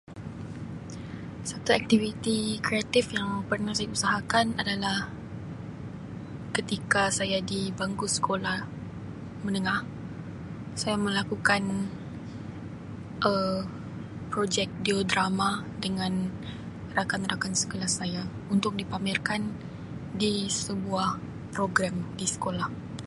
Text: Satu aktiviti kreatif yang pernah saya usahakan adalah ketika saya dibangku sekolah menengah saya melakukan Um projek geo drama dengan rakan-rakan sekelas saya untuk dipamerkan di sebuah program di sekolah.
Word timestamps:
Satu 1.49 1.69
aktiviti 1.79 2.37
kreatif 2.65 3.05
yang 3.17 3.31
pernah 3.49 3.73
saya 3.75 3.93
usahakan 3.97 4.47
adalah 4.61 4.97
ketika 6.57 7.03
saya 7.17 7.37
dibangku 7.51 8.05
sekolah 8.17 8.59
menengah 9.45 9.79
saya 10.81 10.95
melakukan 11.05 11.61
Um 13.29 13.59
projek 14.31 14.65
geo 14.85 15.01
drama 15.11 15.49
dengan 15.85 16.13
rakan-rakan 16.97 17.51
sekelas 17.61 17.91
saya 17.99 18.23
untuk 18.53 18.73
dipamerkan 18.81 19.41
di 20.21 20.33
sebuah 20.63 21.09
program 21.55 21.95
di 22.19 22.25
sekolah. 22.33 22.69